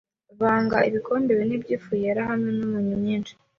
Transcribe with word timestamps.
Vanga 0.39 0.77
ibikombe 0.89 1.31
bine 1.39 1.55
by'ifu 1.63 1.91
yera 2.03 2.21
hamwe 2.29 2.49
n'umunyu 2.57 2.95
mwinshi 3.01 3.33